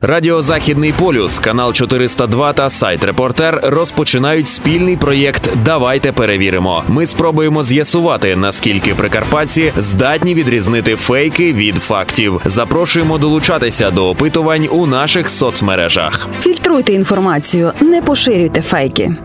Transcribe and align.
Радіо 0.00 0.42
Західний 0.42 0.92
полюс, 0.92 1.38
канал 1.38 1.72
402 1.72 2.52
та 2.52 2.70
сайт 2.70 3.04
Репортер 3.04 3.60
розпочинають 3.62 4.48
спільний 4.48 4.96
проєкт 4.96 5.50
Давайте 5.64 6.12
перевіримо. 6.12 6.84
Ми 6.88 7.06
спробуємо 7.06 7.62
з'ясувати, 7.64 8.36
наскільки 8.36 8.94
прикарпатці 8.94 9.72
здатні 9.76 10.34
відрізнити 10.34 10.96
фейки 10.96 11.52
від 11.52 11.74
фактів. 11.74 12.40
Запрошуємо 12.44 13.18
долучатися 13.18 13.90
до 13.90 14.08
опитувань 14.08 14.68
у 14.70 14.86
наших 14.86 15.30
соцмережах. 15.30 16.28
Фільтруйте 16.40 16.92
інформацію, 16.92 17.72
не 17.80 18.02
поширюйте 18.02 18.62
фейки. 18.62 19.16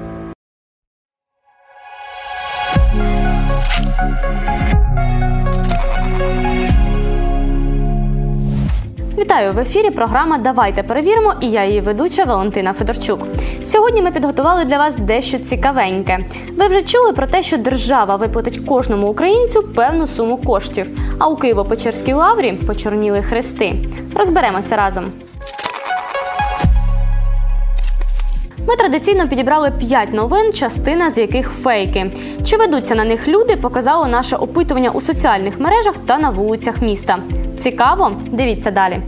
Вітаю 9.22 9.54
в 9.54 9.60
ефірі. 9.60 9.90
Програма 9.90 10.38
Давайте 10.38 10.84
перевіримо. 10.84 11.34
І 11.42 11.52
я 11.52 11.66
її 11.66 11.82
ведуча 11.82 12.24
Валентина 12.24 12.74
Федорчук. 12.74 13.20
Сьогодні 13.64 14.02
ми 14.02 14.12
підготували 14.12 14.66
для 14.66 14.78
вас 14.78 14.96
дещо 14.96 15.40
цікавеньке. 15.40 16.26
Ви 16.58 16.68
вже 16.68 16.82
чули 16.82 17.14
про 17.14 17.28
те, 17.28 17.44
що 17.44 17.58
держава 17.58 18.16
виплатить 18.16 18.60
кожному 18.66 19.08
українцю 19.08 19.64
певну 19.64 20.08
суму 20.08 20.38
коштів. 20.38 20.88
А 21.20 21.28
у 21.28 21.36
Києво-Печерській 21.36 22.16
лаврі 22.16 22.54
почорніли 22.68 23.22
хрести. 23.22 23.74
Розберемося 24.16 24.76
разом. 24.76 25.06
Ми 28.72 28.78
традиційно 28.78 29.28
підібрали 29.28 29.72
5 29.72 30.14
новин, 30.14 30.54
частина 30.54 31.12
з 31.12 31.18
яких 31.18 31.50
фейки. 31.50 32.12
Чи 32.46 32.58
ведуться 32.58 32.96
на 32.96 33.04
них 33.04 33.28
люди, 33.28 33.56
показало 33.56 34.08
наше 34.08 34.36
опитування 34.36 34.90
у 34.92 35.02
соціальних 35.02 35.60
мережах 35.60 35.98
та 35.98 36.18
на 36.18 36.30
вулицях 36.30 36.82
міста. 36.82 37.20
Цікаво? 37.60 38.12
Дивіться 38.32 38.72
далі. 38.72 39.02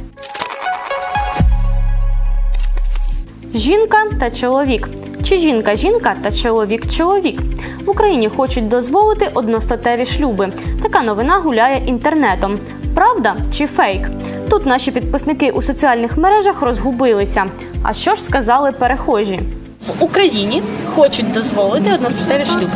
Жінка 3.53 3.97
та 4.19 4.31
чоловік. 4.31 4.89
Чи 5.23 5.37
жінка 5.37 5.75
жінка 5.75 6.15
та 6.23 6.31
чоловік 6.31 6.91
чоловік 6.91 7.41
в 7.85 7.89
Україні 7.89 8.29
хочуть 8.29 8.67
дозволити 8.67 9.29
одностатеві 9.33 10.05
шлюби. 10.05 10.51
Така 10.81 11.01
новина 11.01 11.37
гуляє 11.37 11.85
інтернетом. 11.85 12.59
Правда 12.95 13.35
чи 13.51 13.65
фейк? 13.65 14.09
Тут 14.49 14.65
наші 14.65 14.91
підписники 14.91 15.51
у 15.51 15.61
соціальних 15.61 16.17
мережах 16.17 16.61
розгубилися. 16.61 17.45
А 17.83 17.93
що 17.93 18.15
ж 18.15 18.23
сказали 18.23 18.71
перехожі? 18.71 19.39
В 19.87 20.03
Україні 20.03 20.63
хочуть 20.95 21.31
дозволити 21.31 21.93
одностатеві 21.93 22.45
шлюби. 22.45 22.71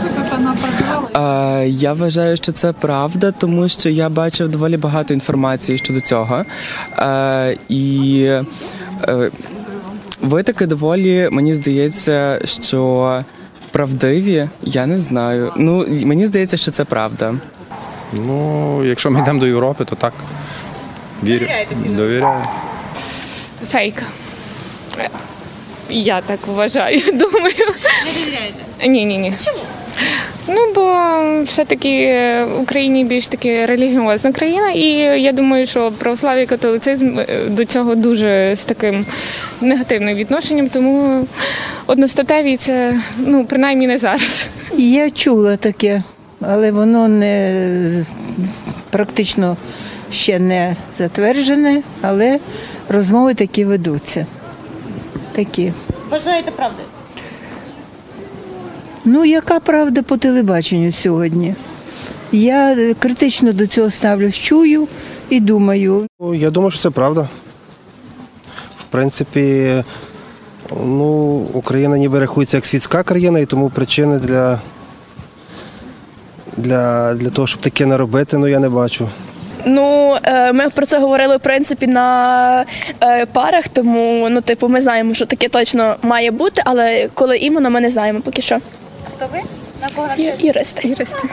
Я 1.66 1.94
вважаю, 1.94 2.38
що 2.38 2.52
це 2.52 2.74
правда, 2.74 3.32
тому 3.32 3.68
що 3.70 3.90
я 3.90 4.10
бачив 4.10 4.50
доволі 4.50 4.78
багато 4.78 5.14
інформації 5.14 5.78
щодо 5.78 6.02
цього. 6.02 6.46
І 7.70 8.24
е, 9.08 9.32
ви 10.22 10.44
таки 10.44 10.66
доволі, 10.66 11.30
мені 11.32 11.54
здається, 11.54 12.40
що 12.46 13.24
правдиві, 13.72 14.50
я 14.64 14.86
не 14.86 15.00
знаю. 15.00 15.54
Ну, 15.58 15.86
мені 16.06 16.26
здається, 16.26 16.58
що 16.58 16.72
це 16.72 16.86
правда. 16.86 17.34
Ну, 18.14 18.84
якщо 18.86 19.12
ми 19.12 19.20
йдемо 19.20 19.40
до 19.40 19.48
Європи, 19.48 19.86
то 19.86 19.96
так. 19.96 20.14
Вірю. 21.24 21.46
Довіряю. 21.86 22.42
Фейк. 23.70 24.04
Я 25.90 26.22
так 26.22 26.48
вважаю, 26.48 27.02
думаю. 27.14 27.56
Не 28.06 28.24
довіряєте? 28.24 28.64
Ні, 28.88 29.06
ні, 29.06 29.18
ні. 29.18 29.34
Чому? 29.46 29.60
Ну, 30.48 30.74
бо 30.76 30.94
все-таки 31.44 32.14
в 32.56 32.62
Україні 32.62 33.04
більш 33.04 33.28
таки 33.28 33.66
релігіозна 33.66 34.32
країна, 34.32 34.72
і 34.72 34.88
я 35.22 35.32
думаю, 35.32 35.66
що 35.68 35.92
православ'я 35.92 36.44
і 36.44 36.46
католицизм 36.46 37.20
е, 37.20 37.26
до 37.48 37.66
цього 37.66 37.96
дуже 37.96 38.56
з 38.56 38.64
таким 38.64 39.06
негативним 39.62 40.18
відношенням, 40.18 40.70
тому 40.70 41.26
одностатеві 41.88 42.58
це 42.58 42.94
ну 43.18 43.46
принаймні 43.46 43.88
не 43.88 43.98
зараз. 43.98 44.48
Я 44.78 45.10
чула 45.10 45.58
таке, 45.58 46.04
але 46.42 46.72
воно 46.72 47.08
не 47.08 48.06
практично 48.90 49.58
ще 50.12 50.40
не 50.40 50.76
затверджене, 50.98 51.82
але 52.02 52.40
розмови 52.90 53.34
такі 53.34 53.66
ведуться. 53.66 54.26
Такі. 55.38 55.74
Вважаєте 56.10 56.52
правдою? 56.52 56.88
Ну, 59.06 59.26
яка 59.26 59.60
правда 59.60 60.02
по 60.02 60.18
телебаченню 60.18 60.92
сьогодні? 60.92 61.56
Я 62.32 62.94
критично 63.00 63.54
до 63.54 63.68
цього 63.68 63.90
ставлюсь, 63.90 64.36
чую 64.36 64.88
і 65.30 65.40
думаю. 65.40 66.08
Ну, 66.20 66.34
Я 66.34 66.50
думаю, 66.50 66.72
що 66.72 66.82
це 66.82 66.90
правда. 66.90 67.30
В 68.80 68.84
принципі, 68.90 69.74
ну, 70.72 71.36
Україна 71.54 71.98
ніби 71.98 72.20
рахується 72.20 72.58
як 72.58 72.66
світська 72.66 73.04
країна, 73.04 73.40
і 73.40 73.46
тому 73.46 73.70
причини 73.70 74.18
для, 74.18 74.60
для, 76.58 77.14
для 77.14 77.30
того, 77.30 77.48
щоб 77.48 77.62
таке 77.62 77.86
не 77.86 77.98
робити, 77.98 78.38
ну 78.38 78.48
я 78.48 78.60
не 78.60 78.70
бачу. 78.70 79.10
Ну, 79.68 80.18
е, 80.24 80.54
ми 80.54 80.70
про 80.70 80.86
це 80.86 81.00
говорили 81.00 81.38
в 81.38 81.40
принципі 81.40 81.88
на 81.88 82.66
е, 83.04 83.26
парах, 83.26 83.68
тому 83.68 84.28
ну, 84.30 84.42
типу, 84.42 84.68
ми 84.68 84.82
знаємо, 84.82 85.14
що 85.14 85.26
таке 85.26 85.50
точно 85.50 85.96
має 86.02 86.32
бути, 86.32 86.62
але 86.66 87.10
коли 87.14 87.38
іменно, 87.38 87.70
ми 87.70 87.82
не 87.82 87.90
знаємо 87.90 88.22
поки 88.22 88.42
що. 88.42 88.58
Хто 89.16 89.26
ви? 89.34 89.40
На 89.82 89.88
кого 89.96 90.08
Юристи. 90.40 90.88
Юристи. 90.88 91.28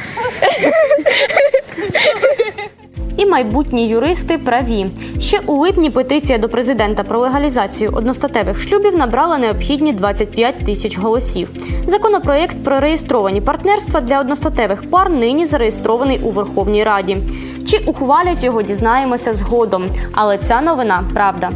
І 3.17 3.27
майбутні 3.27 3.89
юристи 3.89 4.39
праві. 4.39 4.87
Ще 5.21 5.41
у 5.47 5.57
липні 5.57 5.91
петиція 5.91 6.39
до 6.39 6.49
президента 6.49 7.03
про 7.03 7.21
легалізацію 7.21 7.91
одностатевих 7.95 8.61
шлюбів 8.61 8.97
набрала 8.97 9.39
необхідні 9.39 9.93
25 9.93 10.65
тисяч 10.65 10.99
голосів. 10.99 11.49
Законопроєкт 11.87 12.57
про 12.65 12.81
реєстровані 12.81 13.41
партнерства 13.41 14.01
для 14.01 14.21
одностатевих 14.21 14.91
пар 14.91 15.11
нині 15.11 15.47
зареєстрований 15.47 16.21
у 16.23 16.31
Верховній 16.31 16.85
Раді. 16.85 17.17
Чи 17.67 17.79
ухвалять 17.79 18.45
його, 18.45 18.63
дізнаємося 18.63 19.35
згодом. 19.35 19.87
Але 20.15 20.39
ця 20.39 20.61
новина 20.61 21.05
правда. 21.15 21.51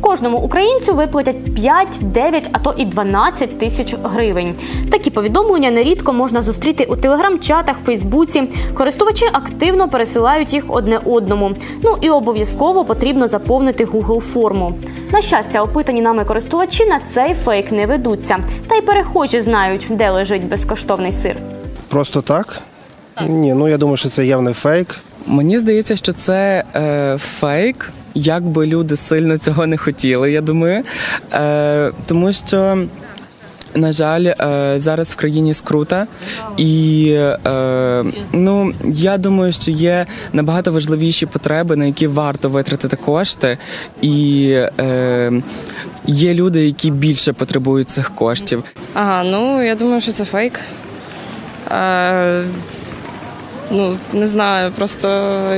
Кожному 0.00 0.38
українцю 0.38 0.94
виплатять 0.94 1.54
5, 1.54 1.98
9, 2.00 2.48
а 2.52 2.58
то 2.58 2.74
і 2.76 2.84
12 2.84 3.58
тисяч 3.58 3.94
гривень. 4.02 4.54
Такі 4.90 5.10
повідомлення 5.10 5.70
нерідко 5.70 6.12
можна 6.12 6.42
зустріти 6.42 6.84
у 6.84 6.96
телеграм-чатах, 6.96 7.76
Фейсбуці. 7.78 8.42
Користувачі 8.74 9.26
активно 9.32 9.88
пересилають 9.88 10.54
їх 10.54 10.64
одне 10.68 11.00
одному. 11.04 11.50
Ну 11.82 11.96
і 12.00 12.10
обов'язково 12.10 12.84
потрібно 12.84 13.28
заповнити 13.28 13.84
Google 13.84 14.20
форму. 14.20 14.74
На 15.12 15.22
щастя, 15.22 15.62
опитані 15.62 16.00
нами 16.00 16.24
користувачі 16.24 16.86
на 16.86 17.00
цей 17.00 17.34
фейк 17.34 17.72
не 17.72 17.86
ведуться. 17.86 18.38
Та 18.68 18.74
й 18.74 18.82
перехожі 18.82 19.40
знають, 19.40 19.86
де 19.90 20.10
лежить 20.10 20.48
безкоштовний 20.48 21.12
сир. 21.12 21.36
Просто 21.94 22.22
так? 22.22 22.60
Ні, 23.28 23.54
ну 23.54 23.68
я 23.68 23.78
думаю, 23.78 23.96
що 23.96 24.08
це 24.08 24.26
явний 24.26 24.54
фейк. 24.54 24.96
Мені 25.26 25.58
здається, 25.58 25.96
що 25.96 26.12
це 26.12 26.64
е, 26.74 27.16
фейк, 27.18 27.90
як 28.14 28.42
би 28.44 28.66
люди 28.66 28.96
сильно 28.96 29.38
цього 29.38 29.66
не 29.66 29.76
хотіли, 29.76 30.32
я 30.32 30.40
думаю. 30.40 30.82
Е, 31.32 31.92
тому 32.06 32.32
що. 32.32 32.86
На 33.76 33.92
жаль, 33.92 34.24
е, 34.24 34.74
зараз 34.76 35.12
в 35.12 35.16
країні 35.16 35.54
скрута, 35.54 36.06
і 36.56 37.10
е, 37.46 38.04
ну 38.32 38.74
я 38.84 39.18
думаю, 39.18 39.52
що 39.52 39.70
є 39.70 40.06
набагато 40.32 40.72
важливіші 40.72 41.26
потреби, 41.26 41.76
на 41.76 41.84
які 41.84 42.06
варто 42.06 42.48
витратити 42.48 42.96
кошти, 42.96 43.58
і 44.02 44.48
е, 44.80 45.32
є 46.06 46.34
люди, 46.34 46.66
які 46.66 46.90
більше 46.90 47.32
потребують 47.32 47.90
цих 47.90 48.14
коштів. 48.14 48.64
Ага, 48.94 49.24
ну 49.24 49.62
я 49.62 49.74
думаю, 49.74 50.00
що 50.00 50.12
це 50.12 50.24
фейк. 50.24 50.60
Е, 51.70 52.42
ну, 53.70 53.96
не 54.12 54.26
знаю, 54.26 54.72
просто 54.72 55.08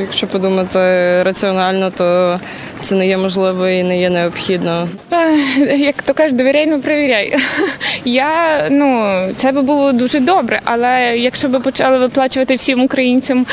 якщо 0.01 0.27
подумати 0.27 0.79
раціонально, 1.23 1.91
то 1.91 2.41
це 2.81 2.95
не 2.95 3.07
є 3.07 3.17
можливо 3.17 3.69
і 3.69 3.83
не 3.83 4.01
є 4.01 4.11
необхідно. 4.11 4.89
Е, 5.13 5.77
Як 5.77 6.03
то 6.03 6.15
кажуть, 6.15 6.37
довіряй, 6.37 6.67
ну 6.67 6.81
перевіряй. 6.81 7.37
Я 8.05 8.29
ну 8.71 9.19
це 9.37 9.53
би 9.53 9.63
було 9.63 9.93
дуже 9.93 10.21
добре, 10.21 10.61
але 10.65 11.19
якщо 11.19 11.49
б 11.49 11.63
почали 11.63 11.99
виплачувати 11.99 12.55
всім 12.55 12.83
українцям 12.83 13.47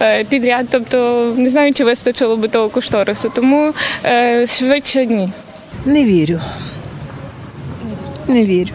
е, 0.00 0.24
підряд, 0.24 0.66
тобто 0.70 1.32
не 1.36 1.50
знаю, 1.50 1.74
чи 1.74 1.84
вистачило 1.84 2.36
би 2.36 2.48
того 2.48 2.68
кошторису. 2.68 3.32
Тому 3.34 3.72
швидше 4.46 5.06
ні. 5.06 5.28
Не 5.84 6.04
вірю. 6.04 6.40
Не 8.28 8.44
вірю. 8.44 8.72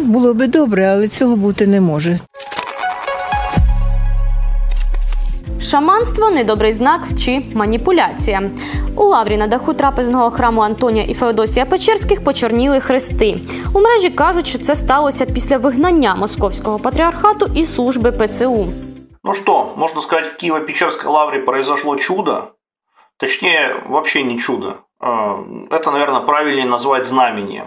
Було 0.00 0.34
би 0.34 0.46
добре, 0.46 0.86
але 0.86 1.08
цього 1.08 1.36
бути 1.36 1.66
не 1.66 1.80
може. 1.80 2.18
Шаманство 5.60 6.30
недобрий 6.30 6.72
знак 6.72 7.00
чи 7.18 7.42
маніпуляція. 7.54 8.50
У 8.96 9.04
лаврі 9.04 9.36
на 9.36 9.46
даху 9.46 9.74
трапезного 9.74 10.30
храму 10.30 10.60
Антонія 10.60 11.04
і 11.04 11.14
Феодосія 11.14 11.66
Печерських 11.66 12.24
почорніли 12.24 12.80
хрести. 12.80 13.40
У 13.74 13.80
мережі 13.80 14.10
кажуть, 14.10 14.46
що 14.46 14.58
це 14.58 14.76
сталося 14.76 15.26
після 15.26 15.58
вигнання 15.58 16.14
московського 16.14 16.78
патріархату 16.78 17.50
і 17.54 17.66
служби 17.66 18.12
ПЦУ. 18.12 18.66
Ну 19.24 19.34
что, 19.34 19.74
можно 19.76 20.00
сказать, 20.00 20.26
в 20.26 20.36
Киево-Печерской 20.44 21.08
лавре 21.08 21.38
произошло 21.38 21.96
чудо? 21.96 22.42
Точнее, 23.18 23.82
вообще 23.88 24.22
не 24.24 24.38
чудо. 24.38 24.74
А, 25.00 25.36
Это, 25.70 25.92
наверное, 25.92 26.20
правильнее 26.20 26.66
назвать 26.66 27.06
знамением. 27.06 27.66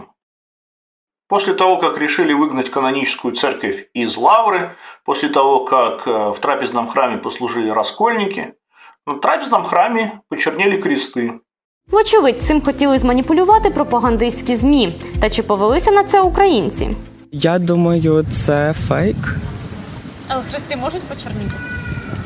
После 1.28 1.54
того, 1.54 1.78
как 1.78 1.98
решили 1.98 2.32
выгнать 2.32 2.70
каноническую 2.70 3.34
церковь 3.34 3.86
из 3.94 4.16
лавры, 4.16 4.74
после 5.04 5.28
того, 5.28 5.64
как 5.64 6.06
э, 6.08 6.32
в 6.32 6.38
трапезном 6.40 6.88
храме 6.88 7.18
послужили 7.18 7.70
раскольники, 7.70 8.54
на 9.06 9.14
трапезном 9.14 9.64
храме 9.64 10.20
почернели 10.28 10.80
кресты. 10.80 11.40
Вочевидь, 11.90 12.42
цим 12.42 12.60
хотіли 12.60 12.98
зманіпулювати 12.98 13.70
пропагандистські 13.70 14.56
змі. 14.56 14.94
Та 15.20 15.30
чи 15.30 15.42
повелися 15.42 15.90
на 15.90 16.04
це 16.04 16.20
українці? 16.20 16.96
Я 17.32 17.58
думаю, 17.58 18.24
це 18.30 18.74
фейк. 18.88 19.16
Але 20.28 20.42
хрести 20.50 20.76
можуть 20.76 21.02
почорніти. 21.02 21.54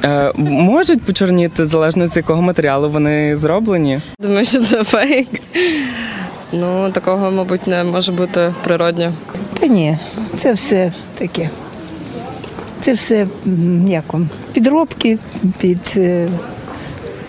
Е, 0.04 0.32
можуть 0.36 1.02
почорніти 1.02 1.64
залежно 1.64 2.06
з 2.06 2.16
якого 2.16 2.42
матеріалу 2.42 2.90
вони 2.90 3.36
зроблені. 3.36 4.00
Думаю, 4.18 4.44
що 4.44 4.64
це 4.64 4.84
фейк. 4.84 5.28
Ну, 6.51 6.91
такого, 6.91 7.31
мабуть, 7.31 7.67
не 7.67 7.83
може 7.83 8.11
бути 8.11 8.53
природньо. 8.63 9.13
Та 9.59 9.67
ні, 9.67 9.97
це 10.37 10.53
все 10.53 10.93
таке. 11.15 11.49
Це 12.81 12.93
все 12.93 13.27
як 13.87 14.05
підробки 14.53 15.17
під, 15.59 15.93
е, 15.97 16.29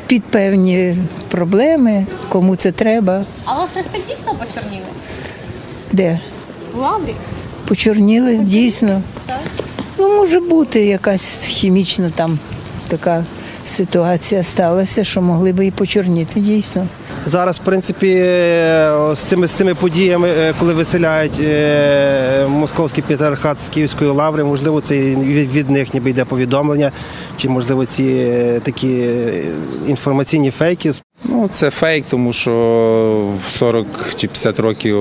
під 0.06 0.24
певні 0.24 0.96
проблеми, 1.28 2.06
кому 2.28 2.56
це 2.56 2.72
треба, 2.72 3.24
Але 3.44 3.66
хрести 3.74 3.98
дійсно 4.08 4.34
почорніли. 4.34 4.86
де. 5.92 6.20
В 6.74 6.78
лаврі? 6.78 7.14
Почорніли, 7.68 8.34
дійсно. 8.36 9.02
Ну, 9.98 10.16
може 10.16 10.40
бути 10.40 10.84
якась 10.84 11.34
хімічна 11.44 12.10
там 12.14 12.38
така 12.88 13.24
ситуація 13.64 14.42
сталася, 14.42 15.04
що 15.04 15.22
могли 15.22 15.52
би 15.52 15.66
і 15.66 15.70
почорніти, 15.70 16.40
дійсно. 16.40 16.86
Зараз, 17.26 17.56
в 17.56 17.60
принципі, 17.60 18.08
е, 18.08 18.92
з 19.14 19.18
цими, 19.18 19.46
з 19.46 19.50
цими 19.50 19.74
подіями, 19.74 20.28
е, 20.28 20.54
коли 20.58 20.74
виселяють 20.74 21.40
е, 21.40 22.46
московський 22.48 23.04
патріархат 23.08 23.60
з 23.60 23.68
Київської 23.68 24.10
лаври, 24.10 24.44
можливо, 24.44 24.80
це 24.80 24.94
від, 24.94 25.70
них 25.70 25.94
ніби 25.94 26.10
йде 26.10 26.24
повідомлення, 26.24 26.92
чи 27.36 27.48
можливо 27.48 27.86
ці 27.86 28.26
такі 28.62 29.04
інформаційні 29.86 30.50
фейки. 30.50 30.92
Ну, 31.24 31.48
це 31.52 31.70
фейк, 31.70 32.04
тому 32.08 32.32
що 32.32 32.52
в 33.38 33.50
40 33.50 33.86
чи 34.16 34.26
50 34.26 34.60
років 34.60 34.98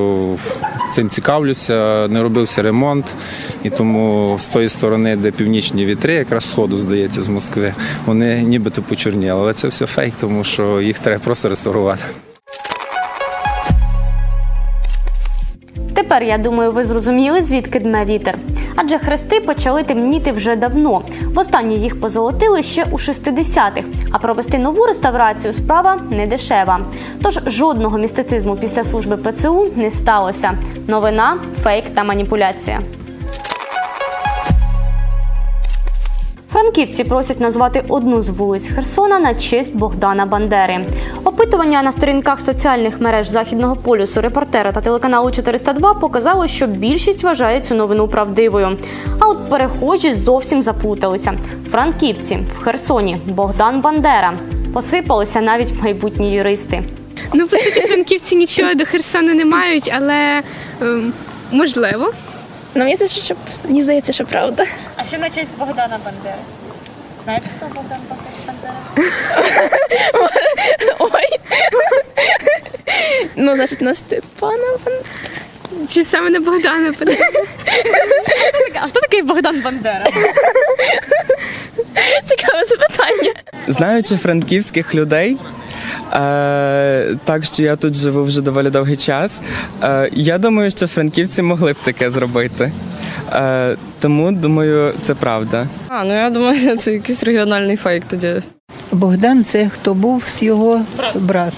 цим 0.91 1.09
цікавлюся, 1.09 2.07
не 2.07 2.23
робився 2.23 2.61
ремонт, 2.61 3.15
і 3.63 3.69
тому 3.69 4.35
з 4.39 4.47
тої 4.47 4.69
сторони, 4.69 5.15
де 5.15 5.31
північні 5.31 5.85
вітри, 5.85 6.13
якраз 6.13 6.49
сходу, 6.49 6.77
здається, 6.77 7.21
з 7.21 7.29
Москви, 7.29 7.73
вони 8.05 8.41
нібито 8.41 8.81
почорніли. 8.81 9.41
Але 9.41 9.53
це 9.53 9.67
все 9.67 9.85
фейк, 9.85 10.13
тому 10.19 10.43
що 10.43 10.81
їх 10.81 10.99
треба 10.99 11.21
просто 11.23 11.49
реставрувати. 11.49 12.03
Тепер 15.95 16.23
я 16.23 16.37
думаю, 16.37 16.71
ви 16.71 16.83
зрозуміли, 16.83 17.41
звідки 17.41 17.79
дме 17.79 18.05
вітер. 18.05 18.37
Адже 18.75 18.97
хрести 18.97 19.39
почали 19.39 19.83
темніти 19.83 20.31
вже 20.31 20.55
давно. 20.55 21.01
Востаннє 21.33 21.75
їх 21.75 22.01
позолотили 22.01 22.63
ще 22.63 22.85
у 22.91 22.95
60-х, 22.95 23.83
а 24.11 24.19
провести 24.19 24.57
нову 24.57 24.85
реставрацію 24.85 25.53
справа 25.53 26.01
не 26.09 26.27
дешева. 26.27 26.79
Тож 27.21 27.39
жодного 27.45 27.97
містицизму 27.97 28.55
після 28.55 28.83
служби 28.83 29.17
ПЦУ 29.17 29.67
не 29.75 29.91
сталося. 29.91 30.51
Новина, 30.87 31.37
фейк 31.63 31.89
та 31.89 32.03
маніпуляція. 32.03 32.81
Франківці 36.51 37.03
просять 37.03 37.39
назвати 37.39 37.83
одну 37.87 38.21
з 38.21 38.29
вулиць 38.29 38.67
Херсона 38.67 39.19
на 39.19 39.35
честь 39.35 39.75
Богдана 39.75 40.25
Бандери. 40.25 40.85
Опитування 41.23 41.83
на 41.83 41.91
сторінках 41.91 42.39
соціальних 42.39 43.01
мереж 43.01 43.27
західного 43.27 43.75
полюсу 43.75 44.21
репортера 44.21 44.71
та 44.71 44.81
телеканалу 44.81 45.31
402 45.31 45.93
показало, 45.93 46.47
що 46.47 46.67
більшість 46.67 47.23
вважає 47.23 47.59
цю 47.59 47.75
новину 47.75 48.07
правдивою. 48.07 48.77
А 49.19 49.27
от 49.27 49.49
перехожі 49.49 50.13
зовсім 50.13 50.61
заплуталися. 50.61 51.33
Франківці 51.71 52.39
в 52.59 52.63
Херсоні 52.63 53.17
Богдан 53.25 53.81
Бандера. 53.81 54.33
Посипалися 54.73 55.41
навіть 55.41 55.83
майбутні 55.83 56.33
юристи. 56.33 56.83
Ну, 57.33 57.47
по 57.47 57.57
суті, 57.57 57.81
франківці 57.81 58.35
нічого 58.35 58.73
до 58.73 58.85
Херсону 58.85 59.33
не 59.33 59.45
мають, 59.45 59.93
але 59.97 60.41
ем, 60.81 61.13
можливо. 61.51 62.11
Ну, 62.75 62.83
мені 62.83 62.95
здається, 62.95 63.21
що, 63.21 63.35
мені 63.65 63.81
здається, 63.81 64.13
що 64.13 64.25
правда. 64.25 64.65
А 64.95 65.03
що 65.05 65.17
на 65.17 65.29
честь 65.29 65.51
Богдана 65.57 65.99
Бандери? 66.05 66.35
Знаєте, 67.23 67.45
хто 67.57 67.65
Богдан 67.75 67.99
Бандера? 68.09 68.73
Ой. 70.99 71.39
Ну, 73.35 73.55
значить, 73.55 73.81
на 73.81 73.95
Степана. 73.95 74.63
Чи 75.89 76.03
саме 76.05 76.29
на 76.29 76.39
Богдана 76.39 76.91
Бандера? 76.99 77.25
А 78.81 78.87
хто 78.87 78.99
такий 78.99 79.21
Богдан 79.21 79.61
Бандера? 79.61 80.05
Цікаве 82.25 82.63
запитання. 82.65 83.33
Знаючи 83.67 84.17
франківських 84.17 84.95
людей, 84.95 85.37
так 87.23 87.43
що 87.43 87.63
я 87.63 87.75
тут 87.75 87.95
живу 87.95 88.23
вже 88.23 88.41
доволі 88.41 88.69
довгий 88.69 88.97
час, 88.97 89.41
е, 89.83 90.09
я 90.13 90.37
думаю, 90.37 90.71
що 90.71 90.87
франківці 90.87 91.41
могли 91.41 91.73
б 91.73 91.75
таке 91.83 92.11
зробити. 92.11 92.71
Е, 93.33 93.75
тому 93.99 94.31
думаю, 94.31 94.93
це 95.03 95.15
правда. 95.15 95.67
А, 95.87 96.03
ну 96.03 96.13
я 96.15 96.29
думаю, 96.29 96.77
це 96.79 96.93
якийсь 96.93 97.23
регіональний 97.23 97.75
фейк 97.75 98.03
тоді. 98.05 98.41
Богдан 98.91 99.43
це 99.43 99.69
хто 99.69 99.93
був 99.93 100.23
з 100.23 100.41
його 100.41 100.81
брат. 101.15 101.53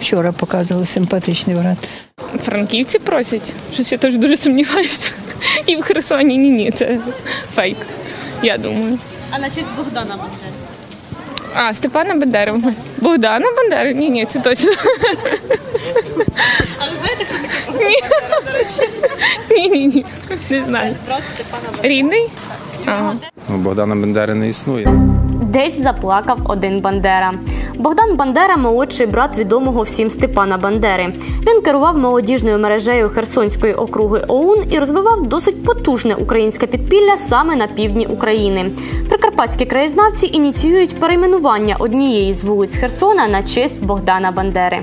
Вчора 0.00 0.32
показували 0.32 0.86
симпатичний 0.86 1.56
брат. 1.56 1.78
Франківці 2.44 2.98
просять. 2.98 3.52
Щось 3.74 3.92
я 3.92 3.98
теж 3.98 4.16
дуже 4.18 4.36
сумніваюся. 4.36 5.08
І 5.66 5.76
в 5.76 5.82
Херсоні 5.82 6.38
ні, 6.38 6.50
ні, 6.50 6.70
це 6.70 6.98
фейк. 7.54 7.76
Я 8.42 8.58
думаю. 8.58 8.98
А 9.30 9.38
на 9.38 9.50
честь 9.50 9.68
Богдана 9.76 10.16
Бандери? 10.16 10.52
А, 11.54 11.74
Степана 11.74 12.14
Бандери. 12.14 12.54
Богдана 13.00 13.46
Бандери? 13.56 13.94
Ні, 13.94 14.10
ні, 14.10 14.24
це 14.24 14.40
точно. 14.40 14.70
А 16.78 16.84
ви 16.84 16.96
знаєте, 17.00 17.24
хто 17.24 17.36
такий 17.38 17.88
Ні. 17.88 17.96
Ні, 19.50 19.68
ні, 19.68 19.86
ні. 19.86 20.04
Не 20.50 20.64
знаю. 20.64 20.94
Рідний? 21.82 22.28
Ага. 22.86 23.14
Ну, 23.48 23.56
Богдана 23.56 23.94
Бандери 23.94 24.34
не 24.34 24.48
існує. 24.48 24.88
Десь 25.42 25.80
заплакав 25.80 26.38
один 26.44 26.80
Бандера. 26.80 27.34
Богдан 27.78 28.16
Бандера 28.16 28.56
молодший 28.56 29.06
брат 29.06 29.38
відомого 29.38 29.82
всім 29.82 30.10
Степана 30.10 30.58
Бандери. 30.58 31.12
Він 31.46 31.62
керував 31.62 31.98
молодіжною 31.98 32.58
мережею 32.58 33.08
Херсонської 33.08 33.74
округи 33.74 34.24
ОУН 34.28 34.64
і 34.70 34.78
розвивав 34.78 35.26
досить 35.26 35.64
потужне 35.64 36.14
українське 36.14 36.66
підпілля 36.66 37.16
саме 37.16 37.56
на 37.56 37.66
півдні 37.66 38.06
України. 38.06 38.70
Прикарпатські 39.08 39.66
краєзнавці 39.66 40.26
ініціюють 40.26 41.00
перейменування 41.00 41.76
однієї 41.78 42.34
з 42.34 42.44
вулиць 42.44 42.76
Херсона 42.76 43.28
на 43.28 43.42
честь 43.42 43.86
Богдана 43.86 44.30
Бандери. 44.30 44.80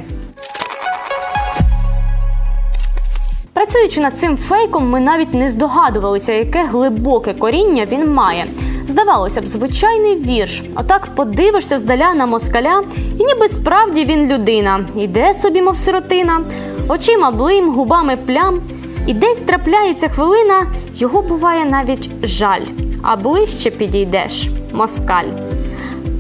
Працюючи 3.54 4.02
над 4.02 4.18
цим 4.18 4.38
фейком, 4.38 4.90
ми 4.90 5.00
навіть 5.00 5.34
не 5.34 5.50
здогадувалися, 5.50 6.34
яке 6.34 6.64
глибоке 6.64 7.34
коріння 7.34 7.88
він 7.92 8.14
має. 8.14 8.46
Здавалося 8.88 9.42
б, 9.42 9.48
звичайний 9.48 10.16
вірш. 10.16 10.64
Отак 10.76 11.08
подивишся 11.16 11.78
здаля 11.78 12.14
на 12.14 12.26
москаля, 12.26 12.84
і 13.20 13.24
ніби 13.24 13.50
справді 13.50 14.06
він 14.06 14.34
людина. 14.34 14.86
Іде 14.96 15.34
собі, 15.34 15.62
мов 15.62 15.78
сиротина, 15.78 16.42
очима 16.90 17.32
блим, 17.32 17.70
губами 17.70 18.18
плям. 18.18 18.62
І 19.08 19.14
десь 19.14 19.38
трапляється 19.38 20.08
хвилина, 20.10 20.66
його 20.96 21.22
буває 21.22 21.66
навіть 21.66 22.10
жаль. 22.24 22.64
А 23.04 23.16
ближче 23.16 23.70
підійдеш 23.72 24.50
москаль. 24.74 25.30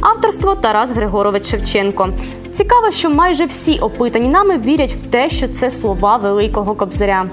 Авторство 0.01 0.55
Тарас 0.55 0.91
Григорович 0.91 1.45
Шевченко. 1.45 2.09
Цікаво, 2.53 2.91
що 2.91 3.09
майже 3.09 3.45
всі 3.45 3.79
опитані 3.79 4.27
нами 4.27 4.57
вірять 4.57 4.93
в 4.93 5.03
те, 5.03 5.29
що 5.29 5.47
це 5.47 5.71
слова 5.71 6.17
великого 6.17 6.75
кобзаря. 6.75 7.25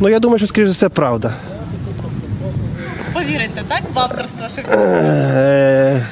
Ну, 0.00 0.08
я 0.08 0.18
думаю, 0.18 0.38
що, 0.38 0.46
скоріш 0.46 0.68
за 0.68 0.72
все, 0.72 0.88
правда. 3.20 3.32
Повірите, 3.32 3.62
так? 3.68 3.80
В 3.94 3.98
авторство 3.98 4.46
Шевченка? 4.56 4.80
Е, 4.80 6.06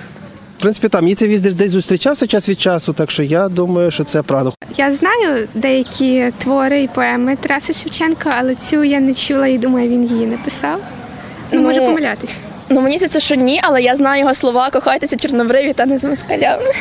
В 0.58 0.60
принципі, 0.62 0.88
там 0.88 1.16
це 1.16 1.26
десь 1.28 1.54
десь 1.54 1.70
зустрічався 1.70 2.26
час 2.26 2.48
від 2.48 2.60
часу, 2.60 2.92
так 2.92 3.10
що 3.10 3.22
я 3.22 3.48
думаю, 3.48 3.90
що 3.90 4.04
це 4.04 4.22
правда. 4.22 4.52
Я 4.76 4.92
знаю 4.92 5.48
деякі 5.54 6.32
твори 6.38 6.82
і 6.82 6.88
поеми 6.88 7.36
Тараса 7.36 7.72
Шевченка, 7.72 8.34
але 8.38 8.54
цю 8.54 8.84
я 8.84 9.00
не 9.00 9.14
чула 9.14 9.46
і 9.46 9.58
думаю, 9.58 9.88
він 9.88 10.04
її 10.04 10.26
написав. 10.26 10.80
Ну, 11.52 11.60
Ну, 11.60 11.66
можу 11.66 11.80
помилятись. 11.80 12.36
Ну, 12.68 12.80
мені 12.80 12.96
здається, 12.96 13.20
що 13.20 13.34
ні, 13.34 13.60
але 13.62 13.82
я 13.82 13.96
знаю 13.96 14.20
його 14.20 14.34
слова 14.34 14.70
кохайтеся 14.70 15.16
чорнобриві 15.16 15.72
та 15.72 15.86
не 15.86 15.98
з 15.98 16.04
москалями. 16.04 16.72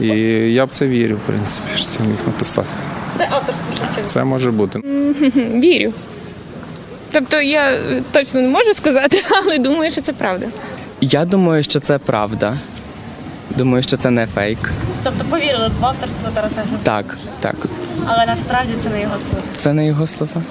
І 0.00 0.06
я 0.52 0.66
б 0.66 0.68
це 0.70 0.86
вірю, 0.86 1.16
в 1.16 1.20
принципі, 1.26 1.68
що 1.74 1.84
це 1.84 2.00
міг 2.00 2.18
написати. 2.26 2.68
Це 3.18 3.28
авторство 3.30 3.64
Шевченка. 3.78 4.08
Це 4.08 4.24
може 4.24 4.50
бути. 4.50 4.78
Вірю. 5.54 5.92
Тобто 7.14 7.40
я 7.40 7.78
точно 8.12 8.40
не 8.40 8.48
можу 8.48 8.74
сказати, 8.74 9.22
але 9.42 9.58
думаю, 9.58 9.90
що 9.90 10.00
це 10.00 10.12
правда. 10.12 10.46
Я 11.00 11.24
думаю, 11.24 11.62
що 11.62 11.80
це 11.80 11.98
правда. 11.98 12.56
Думаю, 13.50 13.82
що 13.82 13.96
це 13.96 14.10
не 14.10 14.26
фейк. 14.26 14.70
Тобто 15.04 15.24
повірили 15.24 15.70
в 15.80 15.84
авторство 15.86 16.28
Тараса 16.34 16.60
Григорія, 16.60 16.78
Так, 16.82 17.16
так. 17.40 17.54
але 18.06 18.26
насправді 18.26 18.72
це 18.82 18.90
не 18.90 19.00
його 19.00 19.14
слова. 19.28 19.42
Це 19.56 19.72
не 19.72 19.86
його 19.86 20.06
слова. 20.06 20.42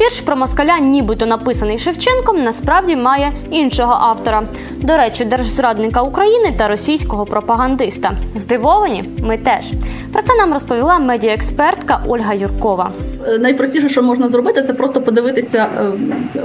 Вірш 0.00 0.20
про 0.20 0.36
москаля, 0.36 0.78
нібито 0.78 1.26
написаний 1.26 1.78
Шевченком, 1.78 2.40
насправді 2.42 2.96
має 2.96 3.32
іншого 3.50 3.92
автора. 3.92 4.42
До 4.84 4.96
речі, 4.96 5.24
держзрадника 5.24 6.02
України 6.02 6.54
та 6.58 6.68
російського 6.68 7.26
пропагандиста. 7.26 8.12
Здивовані? 8.34 9.10
Ми 9.22 9.38
теж. 9.38 9.72
Про 10.12 10.22
це 10.22 10.36
нам 10.36 10.52
розповіла 10.52 10.98
медіаекспертка 10.98 12.02
Ольга 12.08 12.34
Юркова. 12.34 12.90
Е, 13.28 13.38
Найпростіше, 13.38 13.88
що 13.88 14.02
можна 14.02 14.28
зробити, 14.28 14.62
це 14.62 14.74
просто 14.74 15.00
подивитися 15.02 15.66
е, 15.78 15.82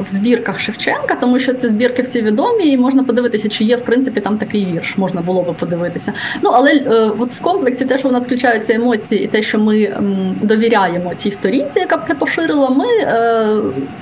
в 0.06 0.10
збірках 0.10 0.60
Шевченка, 0.60 1.16
тому 1.22 1.40
що 1.40 1.54
ці 1.54 1.70
збірки 1.70 2.02
всі 2.02 2.22
відомі, 2.22 2.68
і 2.68 2.78
можна 2.78 3.04
подивитися, 3.04 3.50
чи 3.50 3.64
є 3.64 3.78
в 3.78 3.82
принципі 3.82 4.22
там 4.22 4.38
такий 4.38 4.66
вірш. 4.66 4.98
Можна 4.98 5.22
було 5.22 5.42
би 5.42 5.54
подивитися. 5.54 6.14
Ну 6.42 6.50
але 6.54 6.72
е, 6.72 7.12
от 7.20 7.32
в 7.32 7.42
комплексі, 7.42 7.86
те, 7.86 7.98
що 7.98 8.10
у 8.10 8.12
нас 8.12 8.26
включаються 8.26 8.74
емоції, 8.74 9.24
і 9.24 9.28
те, 9.28 9.42
що 9.42 9.60
ми 9.60 9.94
довіряємо 10.42 11.16
цій 11.16 11.32
сторінці, 11.32 11.80
яка 11.80 11.98
б 11.98 12.04
це 12.08 12.16
поширила, 12.16 12.70
ми 12.70 12.86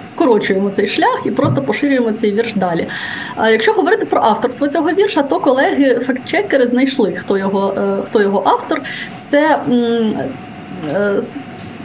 скорочуємо 0.04 0.70
цей 0.70 0.88
шлях 0.88 1.22
і 1.26 1.32
просто 1.32 1.62
поширюємо 1.62 2.12
цей 2.12 2.32
вірш 2.32 2.54
далі. 2.54 2.88
Якщо 3.38 3.72
говорити 3.72 4.06
про 4.06 4.22
авторство 4.28 4.68
цього 4.68 4.92
вірша, 4.92 5.24
то 5.24 5.40
колеги 5.40 6.00
фактчекери 6.00 6.68
знайшли, 6.68 7.12
хто 7.12 7.38
його, 7.38 7.74
е, 7.78 8.04
хто 8.06 8.22
його 8.22 8.42
автор. 8.46 8.82
Це 9.18 9.60
е, 10.92 11.22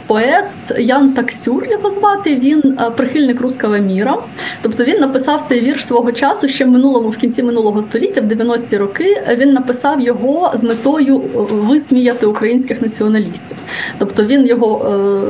Поет 0.07 0.45
Ян 0.77 1.13
Таксюр 1.13 1.67
його 1.71 1.91
звати. 1.91 2.35
Він 2.35 2.77
е, 2.79 2.89
прихильник 2.89 3.41
руского 3.41 3.77
міра. 3.77 4.17
Тобто 4.61 4.83
він 4.83 4.99
написав 4.99 5.45
цей 5.47 5.61
вірш 5.61 5.85
свого 5.85 6.11
часу 6.11 6.47
ще 6.47 6.65
в 6.65 6.67
минулому, 6.67 7.09
в 7.09 7.17
кінці 7.17 7.43
минулого 7.43 7.81
століття, 7.81 8.21
в 8.21 8.25
90-ті 8.25 8.77
роки. 8.77 9.23
Він 9.37 9.53
написав 9.53 10.01
його 10.01 10.51
з 10.55 10.63
метою 10.63 11.17
е, 11.17 11.37
висміяти 11.51 12.25
українських 12.25 12.81
націоналістів. 12.81 13.57
Тобто 13.97 14.23
він 14.23 14.45
його 14.45 14.89
е, 14.89 15.21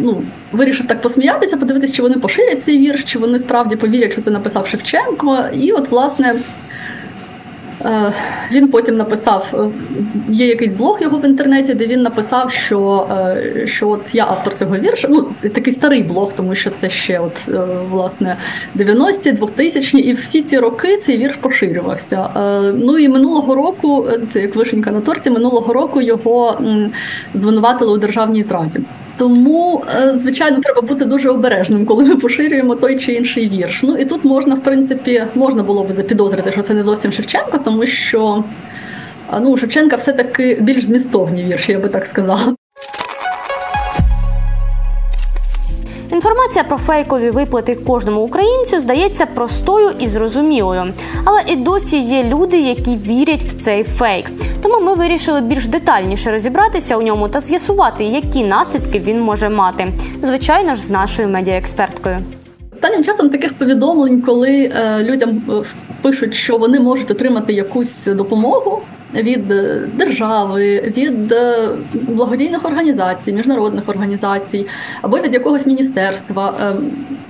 ну, 0.00 0.22
вирішив 0.52 0.86
так 0.86 1.02
посміятися, 1.02 1.56
подивитися, 1.56 1.94
чи 1.94 2.02
вони 2.02 2.14
поширять 2.14 2.62
цей 2.62 2.78
вірш, 2.78 3.04
чи 3.04 3.18
вони 3.18 3.38
справді 3.38 3.76
повірять, 3.76 4.12
що 4.12 4.20
це 4.20 4.30
написав 4.30 4.66
Шевченко. 4.66 5.38
І 5.54 5.72
от, 5.72 5.90
власне. 5.90 6.34
Е, 7.86 8.12
Він 8.52 8.68
потім 8.68 8.96
написав, 8.96 9.46
е, 9.54 9.68
є 10.32 10.46
якийсь 10.46 10.74
блог 10.74 11.02
його 11.02 11.18
в 11.18 11.24
інтернеті, 11.24 11.74
де 11.74 11.86
він 11.86 12.02
написав, 12.02 12.50
що, 12.50 13.08
е, 13.10 13.66
що 13.66 13.88
от 13.88 14.14
я 14.14 14.24
автор 14.26 14.54
цього 14.54 14.76
вірша. 14.76 15.08
Ну, 15.10 15.26
такий 15.42 15.72
старий 15.72 16.02
блог, 16.02 16.32
тому 16.32 16.54
що 16.54 16.70
це 16.70 16.90
ще 16.90 17.18
от, 17.18 17.48
власне 17.90 18.36
90-ті, 18.74 19.32
2000-ті, 19.32 19.98
і 19.98 20.12
всі 20.12 20.42
ці 20.42 20.58
роки 20.58 20.96
цей 20.96 21.18
вірш 21.18 21.36
поширювався. 21.36 22.28
Ну 22.74 22.98
і 22.98 23.08
минулого 23.08 23.54
року, 23.54 24.06
це 24.30 24.40
як 24.40 24.56
вишенька 24.56 24.90
на 24.90 25.00
торті, 25.00 25.30
минулого 25.30 25.72
року 25.72 26.00
його 26.00 26.60
звинуватили 27.34 27.92
у 27.92 27.98
державній 27.98 28.44
зраді. 28.44 28.78
Тому, 29.18 29.84
е, 29.96 30.14
звичайно, 30.14 30.60
треба 30.60 30.80
бути 30.82 31.04
дуже 31.04 31.30
обережним, 31.30 31.86
коли 31.86 32.04
ми 32.04 32.16
поширюємо 32.16 32.74
той 32.74 32.98
чи 32.98 33.12
інший 33.12 33.48
вірш. 33.48 33.82
Ну 33.82 33.96
і 33.96 34.04
тут 34.04 34.24
можна, 34.24 34.54
в 34.54 34.60
принципі, 34.60 35.24
можна 35.34 35.62
було 35.62 35.84
би 35.84 35.94
запідозрити, 35.94 36.52
що 36.52 36.62
це 36.62 36.74
не 36.74 36.84
зовсім 36.84 37.12
Шевченко, 37.12 37.58
тому 37.64 37.86
що 37.86 38.44
ну, 39.40 39.50
у 39.50 39.56
Шевченка 39.56 39.96
все-таки 39.96 40.58
більш 40.60 40.84
змістовні 40.84 41.44
вірші, 41.44 41.72
я 41.72 41.78
би 41.78 41.88
так 41.88 42.06
сказала. 42.06 42.54
Інформація 46.12 46.64
про 46.64 46.78
фейкові 46.78 47.30
виплати 47.30 47.74
кожному 47.74 48.20
українцю 48.20 48.80
здається 48.80 49.26
простою 49.26 49.90
і 49.98 50.06
зрозумілою. 50.06 50.84
Але 51.24 51.42
і 51.46 51.56
досі 51.56 51.98
є 51.98 52.24
люди, 52.24 52.60
які 52.60 52.96
вірять 52.96 53.42
в 53.42 53.62
цей 53.62 53.84
фейк. 53.84 54.30
Тому 54.62 54.80
ми 54.80 54.94
вирішили 54.94 55.40
більш 55.40 55.66
детальніше 55.66 56.30
розібратися 56.30 56.96
у 56.96 57.02
ньому 57.02 57.28
та 57.28 57.40
з'ясувати, 57.40 58.04
які 58.04 58.44
наслідки 58.44 58.98
він 58.98 59.20
може 59.20 59.48
мати. 59.48 59.88
Звичайно 60.22 60.74
ж, 60.74 60.80
з 60.80 60.90
нашою 60.90 61.28
медіаексперткою. 61.28 62.18
Останнім 62.72 63.04
часом 63.04 63.30
таких 63.30 63.54
повідомлень, 63.54 64.22
коли 64.22 64.72
е, 64.74 65.02
людям 65.02 65.42
е, 65.48 65.52
пишуть, 66.02 66.34
що 66.34 66.58
вони 66.58 66.80
можуть 66.80 67.10
отримати 67.10 67.52
якусь 67.52 68.04
допомогу 68.04 68.82
від 69.14 69.50
е, 69.50 69.80
держави, 69.94 70.92
від 70.96 71.34
благодійних 71.94 72.64
організацій, 72.64 73.32
міжнародних 73.32 73.88
організацій 73.88 74.66
або 75.02 75.18
від 75.18 75.34
якогось 75.34 75.66
міністерства. 75.66 76.72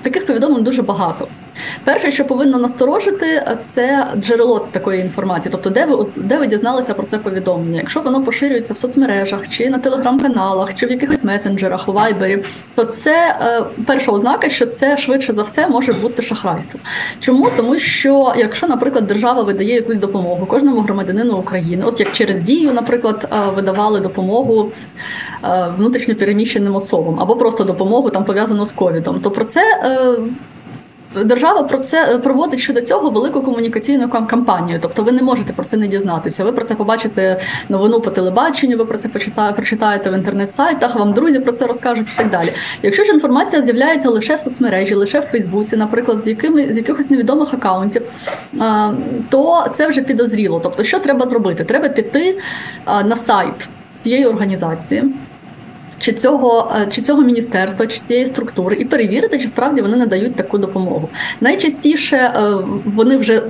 Таких 0.02 0.26
повідомлень 0.26 0.64
дуже 0.64 0.82
багато. 0.82 1.28
Перше, 1.84 2.10
що 2.10 2.24
повинно 2.24 2.58
насторожити, 2.58 3.56
це 3.62 4.06
джерело 4.18 4.68
такої 4.70 5.00
інформації, 5.00 5.52
тобто 5.52 5.70
де 5.70 5.84
ви 5.84 6.06
де 6.16 6.38
ви 6.38 6.46
дізналися 6.46 6.94
про 6.94 7.06
це 7.06 7.18
повідомлення. 7.18 7.78
Якщо 7.78 8.00
воно 8.00 8.22
поширюється 8.22 8.74
в 8.74 8.78
соцмережах 8.78 9.48
чи 9.48 9.70
на 9.70 9.78
телеграм-каналах, 9.78 10.74
чи 10.74 10.86
в 10.86 10.90
якихось 10.90 11.24
месенджерах, 11.24 11.88
вайбері, 11.88 12.42
то 12.74 12.84
це 12.84 13.36
е, 13.40 13.64
перша 13.86 14.12
ознака, 14.12 14.48
що 14.48 14.66
це 14.66 14.98
швидше 14.98 15.32
за 15.32 15.42
все 15.42 15.68
може 15.68 15.92
бути 15.92 16.22
шахрайство. 16.22 16.80
Чому? 17.20 17.48
Тому 17.56 17.78
що 17.78 18.34
якщо, 18.36 18.68
наприклад, 18.68 19.06
держава 19.06 19.42
видає 19.42 19.74
якусь 19.74 19.98
допомогу 19.98 20.46
кожному 20.46 20.80
громадянину 20.80 21.36
України, 21.36 21.84
от 21.86 22.00
як 22.00 22.12
через 22.12 22.38
дію, 22.38 22.72
наприклад, 22.72 23.28
е, 23.32 23.50
видавали 23.54 24.00
допомогу 24.00 24.72
е, 25.44 25.72
внутрішньо 25.78 26.14
переміщеним 26.14 26.76
особам, 26.76 27.20
або 27.20 27.36
просто 27.36 27.64
допомогу 27.64 28.10
там 28.10 28.24
пов'язану 28.24 28.66
з 28.66 28.72
ковідом, 28.72 29.20
то 29.20 29.30
про 29.30 29.44
це. 29.44 29.62
Держава 31.24 31.62
про 31.62 31.78
це 31.78 32.14
е, 32.14 32.18
проводить 32.18 32.60
щодо 32.60 32.80
цього 32.80 33.10
велику 33.10 33.42
комунікаційну 33.42 34.06
кам- 34.06 34.26
кампанію. 34.26 34.78
Тобто 34.82 35.02
ви 35.02 35.12
не 35.12 35.22
можете 35.22 35.52
про 35.52 35.64
це 35.64 35.76
не 35.76 35.88
дізнатися. 35.88 36.44
Ви 36.44 36.52
про 36.52 36.64
це 36.64 36.74
побачите 36.74 37.40
новину 37.68 38.00
по 38.00 38.10
телебаченню, 38.10 38.76
ви 38.76 38.84
про 38.84 38.98
це 38.98 39.08
почитаєте, 39.08 39.56
прочитаєте 39.56 40.10
в 40.10 40.14
інтернет-сайтах, 40.14 40.94
вам 40.94 41.12
друзі 41.12 41.38
про 41.40 41.52
це 41.52 41.66
розкажуть 41.66 42.06
і 42.14 42.16
так 42.16 42.30
далі. 42.30 42.52
Якщо 42.82 43.04
ж 43.04 43.12
інформація 43.12 43.62
з'являється 43.62 44.10
лише 44.10 44.36
в 44.36 44.40
соцмережі, 44.40 44.94
лише 44.94 45.20
в 45.20 45.24
Фейсбуці, 45.24 45.76
наприклад, 45.76 46.18
з 46.24 46.28
якими 46.28 46.72
з 46.72 46.76
якихось 46.76 47.10
невідомих 47.10 47.54
акаунтів, 47.54 48.02
то 49.28 49.66
це 49.72 49.88
вже 49.88 50.02
підозріло. 50.02 50.60
Тобто, 50.62 50.84
що 50.84 50.98
треба 50.98 51.28
зробити? 51.28 51.64
Треба 51.64 51.88
піти 51.88 52.38
на 52.86 53.16
сайт 53.16 53.68
цієї 53.96 54.26
організації 54.26 55.04
чи 56.06 56.12
цього, 56.12 56.72
е, 56.76 56.86
чи 56.90 57.02
цього 57.02 57.22
міністерства, 57.22 57.86
чи 57.86 58.00
цієї 58.00 58.26
структури, 58.26 58.76
і 58.76 58.84
перевірити, 58.84 59.38
чи 59.38 59.48
справді 59.48 59.82
вони 59.82 59.96
надають 59.96 60.34
таку 60.34 60.58
допомогу. 60.58 61.08
Найчастіше 61.40 62.16
е, 62.16 62.56
вони 62.84 63.16
вже 63.16 63.42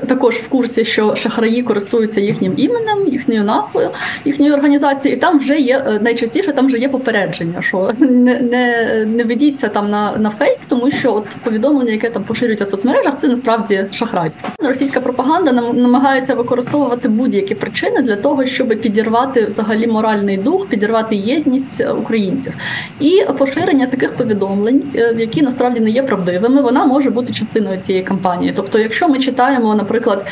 також 0.00 0.34
в 0.34 0.48
курсі, 0.48 0.84
що 0.84 1.16
шахраї 1.16 1.62
користуються 1.62 2.20
їхнім 2.20 2.52
іменем, 2.56 2.98
їхньою 3.06 3.44
назвою, 3.44 3.88
їхньої 4.24 4.52
організації, 4.52 5.14
і 5.14 5.16
там 5.16 5.38
вже 5.38 5.58
є 5.58 5.84
е, 5.86 5.98
найчастіше 6.02 6.52
там 6.52 6.66
вже 6.66 6.78
є 6.78 6.88
попередження, 6.88 7.62
що 7.62 7.90
не, 7.98 8.40
не, 8.40 9.06
не 9.06 9.24
ведіться 9.24 9.68
там 9.68 9.90
на, 9.90 10.16
на 10.18 10.30
фейк, 10.30 10.58
тому 10.68 10.90
що 10.90 11.14
от 11.14 11.26
повідомлення, 11.44 11.92
яке 11.92 12.10
там 12.10 12.22
поширюється 12.22 12.64
в 12.64 12.68
соцмережах, 12.68 13.18
це 13.18 13.28
насправді 13.28 13.84
шахрайство. 13.92 14.48
Російська 14.58 15.00
пропаганда 15.00 15.52
нам 15.52 15.82
намагається 15.82 16.34
використовувати 16.34 17.08
будь-які 17.08 17.54
причини 17.54 18.02
для 18.02 18.16
того, 18.16 18.46
щоб 18.46 18.68
підірвати 18.68 19.44
взагалі 19.44 19.86
моральний 19.86 20.36
дух, 20.36 20.66
підірвати 20.66 21.16
єдність 21.16 21.84
українців. 22.04 22.52
І 23.00 23.22
поширення 23.38 23.86
таких 23.86 24.12
повідомлень, 24.12 24.82
е, 24.96 25.14
які 25.18 25.42
насправді 25.42 25.80
не 25.80 25.90
є 25.90 26.02
правдивими, 26.02 26.62
вона 26.62 26.84
може 26.84 27.10
бути 27.10 27.32
частиною 27.32 27.80
цієї 27.80 28.04
кампанії. 28.04 28.52
Тобто, 28.56 28.78
якщо 28.78 29.08
ми 29.08 29.18
читаємо, 29.18 29.74
наприклад, 29.74 30.26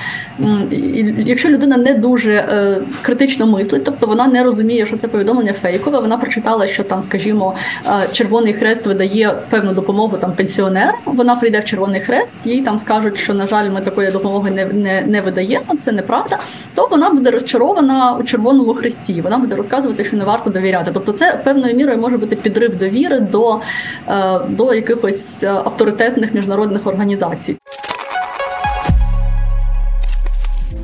якщо 1.19 1.49
людина 1.49 1.77
не 1.77 1.95
дуже 1.95 2.33
е, 2.33 2.81
критично 3.03 3.47
мислить, 3.47 3.85
тобто 3.85 4.07
вона 4.07 4.27
не 4.27 4.45
розуміє, 4.45 4.87
що 4.87 4.97
це 4.97 5.09
повідомлення 5.09 5.53
фейкове, 5.53 6.01
вона 6.01 6.19
прочитала, 6.19 6.67
що 6.67 6.85
там, 6.85 7.03
скажімо, 7.03 7.55
е, 7.87 7.91
Червоний 8.13 8.53
Хрест 8.53 8.87
видає 8.87 9.35
певну 9.51 9.73
допомогу 9.73 10.17
там 10.17 10.33
пенсіонерам. 10.33 10.95
Вона 11.05 11.37
прийде 11.37 11.61
в 11.61 11.65
Червоний 11.65 12.01
Хрест, 12.01 12.37
їй 12.45 12.63
там 12.63 12.79
скажуть, 12.79 13.17
що 13.17 13.35
на 13.35 13.47
жаль, 13.47 13.71
ми 13.71 13.81
такої 13.81 14.11
допомоги 14.11 14.51
не, 14.51 14.65
не, 14.65 15.03
не 15.07 15.21
видаємо. 15.21 15.65
Це 15.81 15.93
неправда. 15.93 16.39
То 16.75 16.89
вона 16.91 17.11
буде 17.11 17.31
розчарована 17.31 18.17
у 18.21 18.23
Червоному 18.23 18.75
Хресті. 18.75 19.21
Вона 19.21 19.39
буде 19.39 19.55
розказувати, 19.55 20.05
що 20.05 20.17
не 20.17 20.25
варто 20.25 20.51
довіряти. 20.51 20.91
Тобто, 20.95 21.13
це 21.13 21.41
певною 21.63 21.77
мірою 21.77 21.99
може 21.99 22.17
бути 22.17 22.37
підрив 22.37 22.79
довіри 22.79 23.21
до, 23.21 23.61
е, 24.09 24.41
до 24.49 24.75
якихось 24.75 25.43
е, 25.43 25.49
авторитетних 25.49 26.35
міжнародних 26.35 26.87
організацій. 26.87 27.57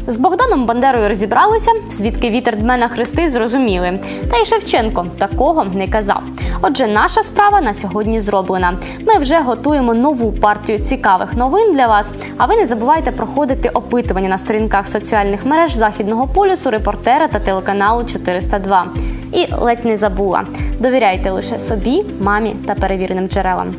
З 0.07 0.17
Богданом 0.17 0.67
Бандерою 0.67 1.09
розібралися, 1.09 1.71
звідки 1.91 2.31
вітер 2.31 2.57
дме 2.57 2.77
на 2.77 2.89
хрести 2.89 3.29
зрозуміли. 3.29 3.99
Та 4.31 4.37
й 4.37 4.45
Шевченко 4.45 5.07
такого 5.19 5.65
не 5.65 5.89
казав. 5.89 6.23
Отже, 6.63 6.87
наша 6.87 7.23
справа 7.23 7.61
на 7.61 7.75
сьогодні 7.75 8.21
зроблена. 8.21 8.79
Ми 9.07 9.19
вже 9.19 9.39
готуємо 9.39 9.95
нову 9.95 10.33
партію 10.33 10.79
цікавих 10.79 11.35
новин 11.35 11.75
для 11.75 11.87
вас. 11.87 12.13
А 12.37 12.47
ви 12.47 12.57
не 12.57 12.67
забувайте 12.67 13.11
проходити 13.11 13.69
опитування 13.69 14.29
на 14.29 14.39
сторінках 14.39 14.89
соціальних 14.89 15.47
мереж 15.47 15.75
Західного 15.75 16.27
полюсу, 16.27 16.71
репортера 16.71 17.29
та 17.29 17.39
телеканалу 17.39 18.05
402. 18.05 18.87
І 19.33 19.47
ледь 19.59 19.85
не 19.85 19.97
забула. 19.97 20.45
Довіряйте 20.81 21.31
лише 21.31 21.59
собі, 21.59 22.05
мамі 22.21 22.55
та 22.67 22.75
перевіреним 22.75 23.29
джерелам. 23.29 23.75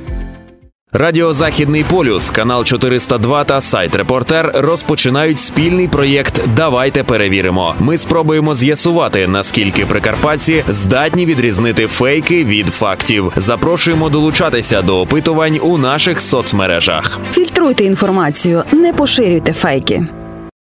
Радіо 0.93 1.33
Західний 1.33 1.83
полюс, 1.83 2.29
канал 2.29 2.63
402 2.63 3.43
та 3.43 3.61
сайт 3.61 3.95
Репортер 3.95 4.51
розпочинають 4.55 5.39
спільний 5.39 5.87
проєкт 5.87 6.41
Давайте 6.55 7.03
перевіримо. 7.03 7.75
Ми 7.79 7.97
спробуємо 7.97 8.55
з'ясувати, 8.55 9.27
наскільки 9.27 9.85
прикарпатці 9.85 10.63
здатні 10.69 11.25
відрізнити 11.25 11.87
фейки 11.87 12.43
від 12.43 12.67
фактів. 12.67 13.33
Запрошуємо 13.37 14.09
долучатися 14.09 14.81
до 14.81 15.01
опитувань 15.01 15.59
у 15.61 15.77
наших 15.77 16.21
соцмережах. 16.21 17.19
Фільтруйте 17.31 17.83
інформацію, 17.83 18.63
не 18.71 18.93
поширюйте 18.93 19.53
фейки. 19.53 20.07